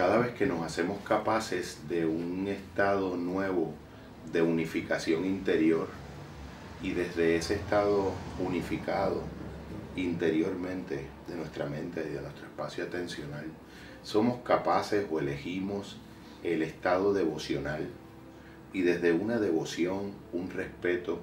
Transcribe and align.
cada 0.00 0.16
vez 0.16 0.32
que 0.32 0.46
nos 0.46 0.64
hacemos 0.64 0.98
capaces 1.02 1.86
de 1.86 2.06
un 2.06 2.48
estado 2.48 3.18
nuevo 3.18 3.74
de 4.32 4.40
unificación 4.40 5.26
interior 5.26 5.88
y 6.82 6.92
desde 6.92 7.36
ese 7.36 7.56
estado 7.56 8.12
unificado 8.38 9.20
interiormente 9.96 11.06
de 11.28 11.36
nuestra 11.36 11.66
mente 11.66 12.00
y 12.00 12.14
de 12.14 12.22
nuestro 12.22 12.46
espacio 12.46 12.84
atencional, 12.84 13.44
somos 14.02 14.40
capaces 14.40 15.04
o 15.10 15.20
elegimos 15.20 15.98
el 16.42 16.62
estado 16.62 17.12
devocional 17.12 17.86
y 18.72 18.80
desde 18.80 19.12
una 19.12 19.38
devoción, 19.38 20.12
un 20.32 20.48
respeto, 20.48 21.20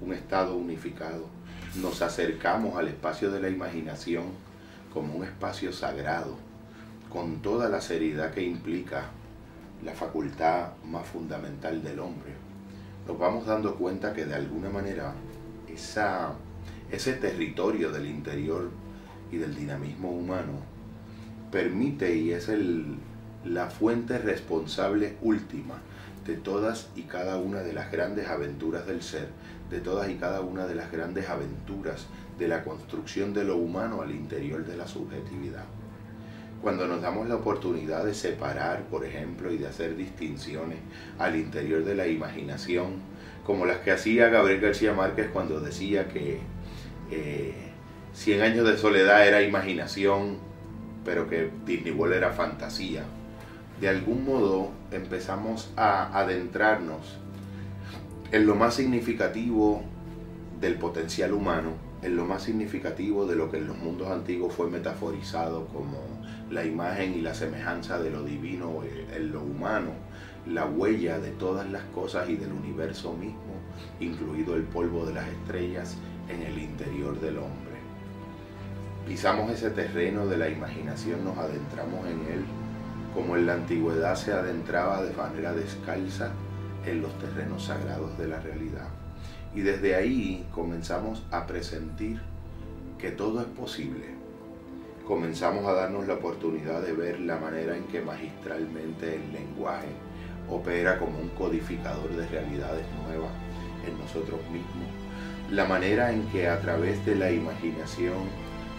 un 0.00 0.12
estado 0.12 0.56
unificado, 0.56 1.28
nos 1.76 2.02
acercamos 2.02 2.76
al 2.76 2.88
espacio 2.88 3.30
de 3.30 3.38
la 3.38 3.48
imaginación 3.48 4.24
como 4.92 5.14
un 5.14 5.24
espacio 5.24 5.72
sagrado, 5.72 6.36
con 7.12 7.42
toda 7.42 7.68
la 7.68 7.82
seriedad 7.82 8.32
que 8.32 8.42
implica 8.42 9.10
la 9.84 9.92
facultad 9.92 10.68
más 10.84 11.06
fundamental 11.06 11.82
del 11.82 12.00
hombre, 12.00 12.32
nos 13.06 13.18
vamos 13.18 13.44
dando 13.44 13.74
cuenta 13.74 14.14
que 14.14 14.24
de 14.24 14.34
alguna 14.34 14.70
manera 14.70 15.12
esa, 15.68 16.32
ese 16.90 17.12
territorio 17.14 17.92
del 17.92 18.06
interior 18.06 18.70
y 19.30 19.36
del 19.36 19.54
dinamismo 19.54 20.10
humano 20.10 20.52
permite 21.50 22.16
y 22.16 22.32
es 22.32 22.48
el, 22.48 22.96
la 23.44 23.68
fuente 23.68 24.16
responsable 24.16 25.16
última 25.20 25.82
de 26.26 26.36
todas 26.36 26.88
y 26.96 27.02
cada 27.02 27.36
una 27.36 27.60
de 27.60 27.74
las 27.74 27.92
grandes 27.92 28.28
aventuras 28.28 28.86
del 28.86 29.02
ser, 29.02 29.28
de 29.68 29.80
todas 29.80 30.08
y 30.08 30.14
cada 30.14 30.40
una 30.40 30.66
de 30.66 30.76
las 30.76 30.90
grandes 30.90 31.28
aventuras 31.28 32.06
de 32.38 32.48
la 32.48 32.64
construcción 32.64 33.34
de 33.34 33.44
lo 33.44 33.56
humano 33.56 34.00
al 34.00 34.12
interior 34.12 34.64
de 34.64 34.76
la 34.76 34.86
subjetividad. 34.86 35.64
Cuando 36.62 36.86
nos 36.86 37.02
damos 37.02 37.28
la 37.28 37.34
oportunidad 37.34 38.04
de 38.04 38.14
separar, 38.14 38.84
por 38.84 39.04
ejemplo, 39.04 39.52
y 39.52 39.58
de 39.58 39.66
hacer 39.66 39.96
distinciones 39.96 40.78
al 41.18 41.36
interior 41.36 41.84
de 41.84 41.94
la 41.96 42.06
imaginación, 42.06 43.00
como 43.44 43.66
las 43.66 43.78
que 43.78 43.90
hacía 43.90 44.28
Gabriel 44.28 44.60
García 44.60 44.94
Márquez 44.94 45.28
cuando 45.32 45.60
decía 45.60 46.08
que 46.08 46.38
eh, 47.10 47.72
Cien 48.14 48.42
años 48.42 48.66
de 48.68 48.76
soledad 48.76 49.26
era 49.26 49.40
imaginación, 49.40 50.36
pero 51.02 51.30
que 51.30 51.50
Disney 51.64 51.92
World 51.92 52.14
era 52.14 52.30
fantasía. 52.32 53.04
De 53.80 53.88
algún 53.88 54.26
modo 54.26 54.70
empezamos 54.90 55.72
a 55.76 56.18
adentrarnos 56.18 57.18
en 58.30 58.46
lo 58.46 58.54
más 58.54 58.74
significativo 58.74 59.82
del 60.60 60.74
potencial 60.74 61.32
humano, 61.32 61.72
en 62.02 62.16
lo 62.16 62.24
más 62.24 62.42
significativo 62.42 63.26
de 63.26 63.36
lo 63.36 63.50
que 63.50 63.58
en 63.58 63.68
los 63.68 63.78
mundos 63.78 64.08
antiguos 64.08 64.52
fue 64.52 64.68
metaforizado 64.68 65.66
como 65.68 65.98
la 66.50 66.64
imagen 66.64 67.14
y 67.14 67.22
la 67.22 67.34
semejanza 67.34 67.98
de 67.98 68.10
lo 68.10 68.24
divino 68.24 68.82
en 69.14 69.32
lo 69.32 69.42
humano, 69.42 69.92
la 70.46 70.66
huella 70.66 71.18
de 71.18 71.30
todas 71.30 71.70
las 71.70 71.84
cosas 71.94 72.28
y 72.28 72.36
del 72.36 72.52
universo 72.52 73.14
mismo, 73.14 73.54
incluido 74.00 74.56
el 74.56 74.64
polvo 74.64 75.06
de 75.06 75.14
las 75.14 75.28
estrellas 75.28 75.96
en 76.28 76.42
el 76.42 76.58
interior 76.58 77.18
del 77.20 77.38
hombre. 77.38 77.72
Pisamos 79.06 79.50
ese 79.50 79.70
terreno 79.70 80.26
de 80.26 80.36
la 80.36 80.48
imaginación, 80.48 81.24
nos 81.24 81.38
adentramos 81.38 82.06
en 82.06 82.20
él, 82.32 82.44
como 83.14 83.36
en 83.36 83.46
la 83.46 83.54
antigüedad 83.54 84.16
se 84.16 84.32
adentraba 84.32 85.02
de 85.02 85.14
manera 85.14 85.52
descalza 85.52 86.32
en 86.84 87.02
los 87.02 87.16
terrenos 87.18 87.64
sagrados 87.64 88.16
de 88.18 88.28
la 88.28 88.40
realidad. 88.40 88.88
Y 89.54 89.60
desde 89.60 89.94
ahí 89.94 90.46
comenzamos 90.54 91.22
a 91.30 91.46
presentir 91.46 92.20
que 92.98 93.10
todo 93.10 93.40
es 93.40 93.46
posible. 93.48 94.06
Comenzamos 95.06 95.66
a 95.66 95.72
darnos 95.72 96.06
la 96.06 96.14
oportunidad 96.14 96.80
de 96.80 96.92
ver 96.92 97.20
la 97.20 97.36
manera 97.36 97.76
en 97.76 97.84
que 97.84 98.00
magistralmente 98.00 99.16
el 99.16 99.32
lenguaje 99.32 99.88
opera 100.48 100.98
como 100.98 101.18
un 101.18 101.28
codificador 101.30 102.10
de 102.10 102.26
realidades 102.28 102.86
nuevas 103.04 103.32
en 103.86 103.98
nosotros 103.98 104.40
mismos. 104.50 104.88
La 105.50 105.66
manera 105.66 106.12
en 106.12 106.22
que 106.28 106.48
a 106.48 106.60
través 106.60 107.04
de 107.04 107.16
la 107.16 107.30
imaginación 107.30 108.30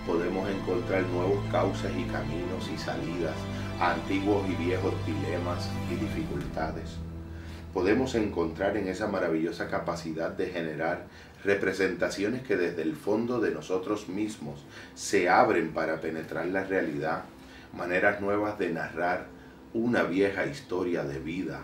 podemos 0.07 0.49
encontrar 0.49 1.03
nuevos 1.03 1.43
causas 1.51 1.91
y 1.95 2.03
caminos 2.05 2.69
y 2.73 2.77
salidas 2.77 3.35
a 3.79 3.93
antiguos 3.93 4.43
y 4.49 4.55
viejos 4.55 4.93
dilemas 5.05 5.69
y 5.91 5.95
dificultades 5.95 6.97
podemos 7.73 8.13
encontrar 8.15 8.77
en 8.77 8.87
esa 8.87 9.07
maravillosa 9.07 9.67
capacidad 9.67 10.31
de 10.31 10.47
generar 10.47 11.07
representaciones 11.43 12.43
que 12.43 12.55
desde 12.55 12.83
el 12.83 12.95
fondo 12.95 13.41
de 13.41 13.51
nosotros 13.51 14.07
mismos 14.07 14.63
se 14.93 15.27
abren 15.27 15.73
para 15.73 15.99
penetrar 15.99 16.45
la 16.47 16.63
realidad, 16.63 17.23
maneras 17.75 18.21
nuevas 18.21 18.59
de 18.59 18.69
narrar 18.69 19.25
una 19.73 20.03
vieja 20.03 20.45
historia 20.45 21.03
de 21.03 21.19
vida, 21.19 21.61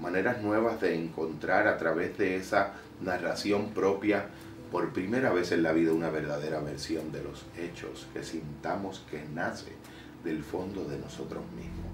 maneras 0.00 0.42
nuevas 0.42 0.80
de 0.80 0.94
encontrar 0.94 1.66
a 1.66 1.78
través 1.78 2.18
de 2.18 2.36
esa 2.36 2.74
narración 3.00 3.70
propia 3.70 4.26
por 4.70 4.92
primera 4.92 5.32
vez 5.32 5.52
en 5.52 5.62
la 5.62 5.72
vida 5.72 5.92
una 5.92 6.10
verdadera 6.10 6.60
versión 6.60 7.12
de 7.12 7.22
los 7.22 7.46
hechos 7.56 8.06
que 8.12 8.22
sintamos 8.22 9.04
que 9.10 9.24
nace 9.34 9.72
del 10.22 10.42
fondo 10.42 10.84
de 10.84 10.98
nosotros 10.98 11.42
mismos. 11.56 11.86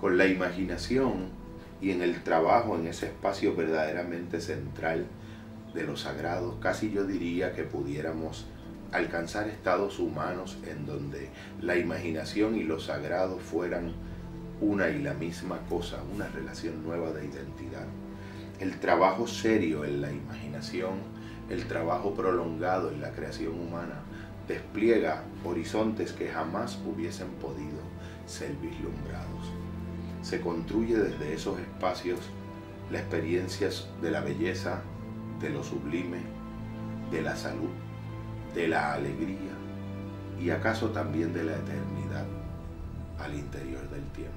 Con 0.00 0.16
la 0.16 0.26
imaginación 0.26 1.43
y 1.84 1.90
en 1.90 2.00
el 2.00 2.22
trabajo, 2.22 2.76
en 2.76 2.86
ese 2.86 3.06
espacio 3.06 3.54
verdaderamente 3.54 4.40
central 4.40 5.04
de 5.74 5.84
lo 5.84 5.98
sagrado, 5.98 6.58
casi 6.58 6.90
yo 6.90 7.04
diría 7.04 7.52
que 7.52 7.64
pudiéramos 7.64 8.46
alcanzar 8.90 9.48
estados 9.48 9.98
humanos 9.98 10.56
en 10.66 10.86
donde 10.86 11.28
la 11.60 11.76
imaginación 11.76 12.56
y 12.56 12.62
lo 12.62 12.80
sagrado 12.80 13.38
fueran 13.38 13.92
una 14.62 14.88
y 14.88 15.02
la 15.02 15.12
misma 15.12 15.58
cosa, 15.68 15.98
una 16.14 16.26
relación 16.28 16.82
nueva 16.82 17.10
de 17.10 17.26
identidad. 17.26 17.86
El 18.60 18.80
trabajo 18.80 19.26
serio 19.26 19.84
en 19.84 20.00
la 20.00 20.10
imaginación, 20.10 21.00
el 21.50 21.66
trabajo 21.66 22.14
prolongado 22.14 22.92
en 22.92 23.02
la 23.02 23.12
creación 23.12 23.60
humana, 23.60 24.00
despliega 24.48 25.22
horizontes 25.44 26.12
que 26.12 26.30
jamás 26.30 26.78
hubiesen 26.86 27.28
podido 27.42 27.82
ser 28.26 28.52
vislumbrados 28.54 29.63
se 30.24 30.40
construye 30.40 30.96
desde 30.96 31.34
esos 31.34 31.60
espacios 31.60 32.18
la 32.90 32.98
experiencia 32.98 33.68
de 34.00 34.10
la 34.10 34.22
belleza, 34.22 34.80
de 35.38 35.50
lo 35.50 35.62
sublime, 35.62 36.20
de 37.10 37.20
la 37.20 37.36
salud, 37.36 37.68
de 38.54 38.68
la 38.68 38.94
alegría 38.94 39.52
y 40.40 40.48
acaso 40.48 40.90
también 40.90 41.34
de 41.34 41.44
la 41.44 41.52
eternidad 41.52 42.24
al 43.18 43.34
interior 43.34 43.82
del 43.90 44.04
tiempo. 44.12 44.32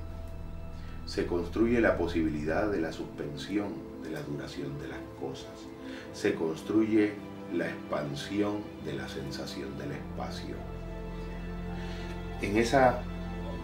Se 1.06 1.26
construye 1.26 1.80
la 1.80 1.98
posibilidad 1.98 2.70
de 2.70 2.82
la 2.82 2.92
suspensión 2.92 3.70
de 4.04 4.12
la 4.12 4.22
duración 4.22 4.78
de 4.80 4.90
las 4.90 5.00
cosas. 5.22 5.54
Se 6.14 6.36
construye 6.36 7.14
la 7.56 7.70
expansión 7.70 8.58
de 8.84 8.94
la 8.94 9.08
sensación 9.08 9.78
del 9.78 9.94
espacio. 9.94 10.56
En 12.42 12.58
esa 12.58 13.02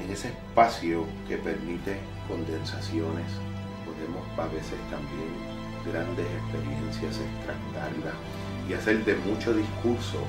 en 0.04 0.12
ese 0.12 0.30
espacio 0.30 1.06
que 1.28 1.38
permite 1.38 1.98
condensaciones, 2.28 3.26
podemos 3.86 4.28
a 4.38 4.48
veces 4.54 4.80
también 4.90 5.32
grandes 5.86 6.26
experiencias 6.26 7.20
extractarlas 7.20 8.16
y 8.70 8.74
hacer 8.74 9.04
de 9.06 9.16
mucho 9.16 9.54
discurso 9.54 10.20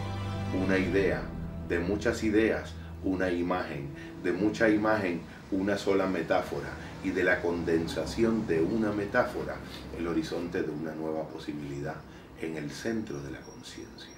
una 0.65 0.79
idea, 0.79 1.23
de 1.69 1.79
muchas 1.79 2.23
ideas 2.23 2.75
una 3.03 3.31
imagen, 3.31 3.89
de 4.23 4.33
mucha 4.33 4.69
imagen 4.69 5.21
una 5.51 5.77
sola 5.77 6.07
metáfora 6.07 6.71
y 7.03 7.11
de 7.11 7.23
la 7.23 7.43
condensación 7.43 8.47
de 8.47 8.63
una 8.63 8.93
metáfora 8.93 9.57
el 9.99 10.07
horizonte 10.07 10.63
de 10.63 10.71
una 10.71 10.95
nueva 10.95 11.29
posibilidad 11.29 11.97
en 12.41 12.57
el 12.57 12.71
centro 12.71 13.21
de 13.23 13.31
la 13.31 13.41
conciencia. 13.41 14.15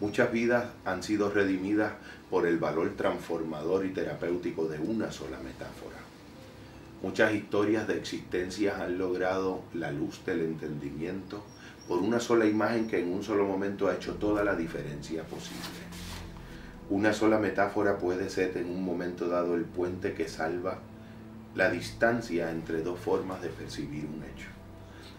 Muchas 0.00 0.32
vidas 0.32 0.64
han 0.84 1.02
sido 1.02 1.30
redimidas 1.30 1.92
por 2.32 2.46
el 2.46 2.56
valor 2.56 2.94
transformador 2.96 3.84
y 3.84 3.90
terapéutico 3.90 4.66
de 4.66 4.78
una 4.78 5.12
sola 5.12 5.38
metáfora. 5.40 5.98
Muchas 7.02 7.34
historias 7.34 7.86
de 7.86 7.98
existencias 7.98 8.80
han 8.80 8.96
logrado 8.96 9.60
la 9.74 9.92
luz 9.92 10.24
del 10.24 10.40
entendimiento 10.40 11.44
por 11.86 11.98
una 11.98 12.20
sola 12.20 12.46
imagen 12.46 12.86
que 12.88 13.00
en 13.00 13.12
un 13.12 13.22
solo 13.22 13.44
momento 13.44 13.86
ha 13.86 13.96
hecho 13.96 14.14
toda 14.14 14.44
la 14.44 14.56
diferencia 14.56 15.24
posible. 15.24 15.60
Una 16.88 17.12
sola 17.12 17.38
metáfora 17.38 17.98
puede 17.98 18.30
ser 18.30 18.56
en 18.56 18.70
un 18.70 18.82
momento 18.82 19.28
dado 19.28 19.54
el 19.54 19.66
puente 19.66 20.14
que 20.14 20.26
salva 20.26 20.78
la 21.54 21.70
distancia 21.70 22.50
entre 22.50 22.80
dos 22.80 22.98
formas 22.98 23.42
de 23.42 23.50
percibir 23.50 24.06
un 24.06 24.22
hecho, 24.24 24.48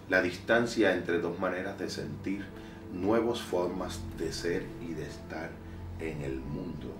la 0.09 0.23
distancia 0.23 0.95
entre 0.95 1.19
dos 1.19 1.37
maneras 1.37 1.77
de 1.77 1.91
sentir 1.91 2.43
nuevas 2.91 3.39
formas 3.39 3.99
de 4.17 4.33
ser 4.33 4.65
y 4.81 4.93
de 4.93 5.05
estar 5.05 5.51
en 5.99 6.21
el 6.21 6.39
mundo. 6.39 6.93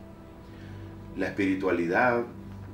La 1.18 1.28
espiritualidad 1.28 2.24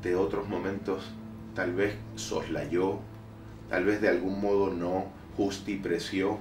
de 0.01 0.15
otros 0.15 0.47
momentos 0.47 1.11
tal 1.55 1.73
vez 1.73 1.95
soslayó, 2.15 2.99
tal 3.69 3.85
vez 3.85 4.01
de 4.01 4.09
algún 4.09 4.39
modo 4.41 4.71
no 4.71 5.05
justipreció 5.35 6.37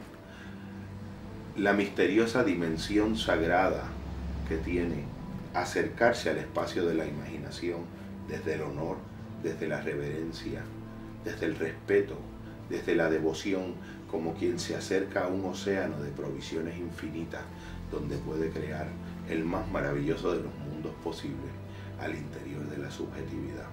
la 1.56 1.72
misteriosa 1.72 2.44
dimensión 2.44 3.16
sagrada 3.16 3.84
que 4.48 4.56
tiene 4.58 5.04
acercarse 5.54 6.30
al 6.30 6.38
espacio 6.38 6.86
de 6.86 6.94
la 6.94 7.06
imaginación 7.06 7.80
desde 8.28 8.54
el 8.54 8.62
honor 8.62 8.96
desde 9.42 9.68
la 9.68 9.80
reverencia, 9.80 10.62
desde 11.24 11.46
el 11.46 11.56
respeto, 11.56 12.16
desde 12.68 12.94
la 12.94 13.08
devoción, 13.10 13.74
como 14.10 14.34
quien 14.34 14.58
se 14.58 14.76
acerca 14.76 15.24
a 15.24 15.28
un 15.28 15.44
océano 15.44 16.00
de 16.00 16.10
provisiones 16.10 16.78
infinitas, 16.78 17.42
donde 17.90 18.16
puede 18.18 18.50
crear 18.50 18.88
el 19.28 19.44
más 19.44 19.68
maravilloso 19.70 20.32
de 20.32 20.42
los 20.42 20.54
mundos 20.54 20.92
posibles 21.02 21.50
al 22.00 22.14
interior 22.14 22.66
de 22.68 22.78
la 22.78 22.90
subjetividad. 22.90 23.66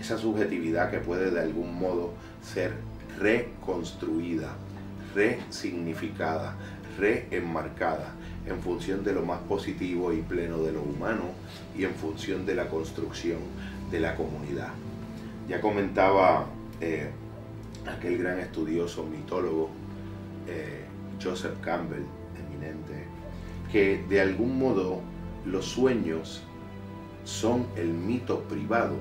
Esa 0.00 0.16
subjetividad 0.18 0.90
que 0.90 0.98
puede 0.98 1.30
de 1.30 1.40
algún 1.40 1.78
modo 1.78 2.14
ser 2.42 2.72
reconstruida, 3.18 4.56
resignificada, 5.14 6.56
reenmarcada 6.98 8.14
en 8.46 8.60
función 8.60 9.04
de 9.04 9.12
lo 9.12 9.22
más 9.22 9.40
positivo 9.40 10.12
y 10.12 10.22
pleno 10.22 10.58
de 10.58 10.72
lo 10.72 10.82
humano 10.82 11.24
y 11.76 11.84
en 11.84 11.94
función 11.94 12.46
de 12.46 12.54
la 12.54 12.68
construcción 12.68 13.38
de 13.90 14.00
la 14.00 14.16
comunidad. 14.16 14.70
Ya 15.48 15.60
comentaba 15.60 16.46
eh, 16.80 17.10
aquel 17.90 18.18
gran 18.18 18.38
estudioso, 18.38 19.04
mitólogo, 19.04 19.70
eh, 20.46 20.84
Joseph 21.22 21.60
Campbell, 21.60 22.04
eminente, 22.38 23.04
que 23.70 24.04
de 24.08 24.20
algún 24.20 24.58
modo 24.58 25.00
los 25.44 25.66
sueños 25.66 26.42
son 27.24 27.66
el 27.76 27.88
mito 27.88 28.40
privado 28.44 28.94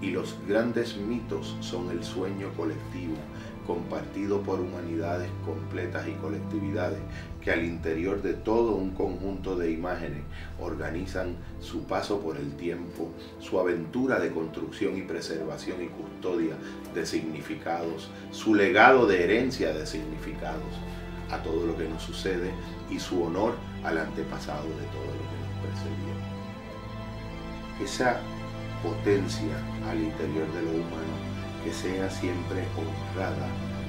y 0.00 0.10
los 0.10 0.36
grandes 0.48 0.96
mitos 0.96 1.56
son 1.60 1.90
el 1.90 2.02
sueño 2.02 2.48
colectivo 2.56 3.16
compartido 3.66 4.40
por 4.42 4.58
humanidades 4.58 5.30
completas 5.44 6.08
y 6.08 6.12
colectividades 6.14 6.98
que 7.40 7.52
al 7.52 7.64
interior 7.64 8.20
de 8.20 8.34
todo 8.34 8.72
un 8.72 8.90
conjunto 8.90 9.56
de 9.56 9.70
imágenes 9.70 10.22
organizan 10.58 11.36
su 11.60 11.84
paso 11.84 12.20
por 12.20 12.36
el 12.36 12.56
tiempo, 12.56 13.10
su 13.38 13.60
aventura 13.60 14.18
de 14.18 14.30
construcción 14.30 14.96
y 14.96 15.02
preservación 15.02 15.82
y 15.82 15.88
custodia 15.88 16.54
de 16.94 17.06
significados, 17.06 18.10
su 18.32 18.54
legado 18.54 19.06
de 19.06 19.22
herencia 19.22 19.72
de 19.72 19.86
significados 19.86 20.74
a 21.30 21.42
todo 21.42 21.66
lo 21.66 21.76
que 21.76 21.88
nos 21.88 22.02
sucede 22.02 22.50
y 22.90 22.98
su 22.98 23.22
honor 23.22 23.54
al 23.84 23.98
antepasado 23.98 24.64
de 24.64 24.86
todo 24.86 25.06
lo 25.06 25.22
que 25.30 25.38
nos 25.38 25.54
precedió. 25.62 26.10
Esa 27.84 28.20
potencia 28.82 29.56
al 29.86 30.00
interior 30.00 30.50
de 30.52 30.62
lo 30.62 30.70
humano 30.70 31.30
que 31.62 31.72
sea 31.72 32.08
siempre 32.08 32.64
honrada, 32.76 33.46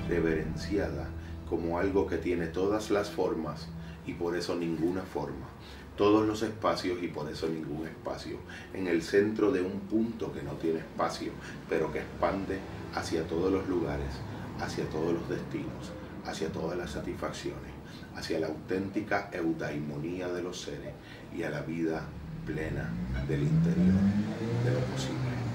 reverenciada, 0.10 1.08
como 1.50 1.80
algo 1.80 2.08
que 2.08 2.18
tiene 2.18 2.48
todas 2.48 2.92
las 2.92 3.10
formas 3.10 3.68
y 4.06 4.14
por 4.14 4.36
eso 4.36 4.56
ninguna 4.56 5.02
forma, 5.02 5.48
todos 5.96 6.28
los 6.28 6.42
espacios 6.42 7.02
y 7.02 7.08
por 7.08 7.30
eso 7.30 7.48
ningún 7.48 7.88
espacio, 7.88 8.38
en 8.74 8.88
el 8.88 9.02
centro 9.02 9.52
de 9.52 9.62
un 9.62 9.80
punto 9.82 10.34
que 10.34 10.44
no 10.44 10.54
tiene 10.54 10.80
espacio, 10.80 11.32
pero 11.70 11.92
que 11.92 12.00
expande 12.00 12.60
hacia 12.94 13.26
todos 13.28 13.52
los 13.52 13.68
lugares, 13.70 14.14
hacia 14.60 14.84
todos 14.90 15.14
los 15.14 15.30
destinos, 15.30 15.92
hacia 16.26 16.50
todas 16.52 16.78
las 16.78 16.92
satisfacciones, 16.92 17.72
hacia 18.16 18.40
la 18.40 18.48
auténtica 18.48 19.30
eudaimonía 19.32 20.28
de 20.28 20.44
los 20.44 20.60
seres 20.60 20.94
y 21.34 21.44
a 21.44 21.50
la 21.50 21.62
vida 21.62 22.04
plena 22.54 22.90
del 23.28 23.44
interior 23.44 24.02
de 24.66 24.72
lo 24.72 24.80
posible. 24.92 25.51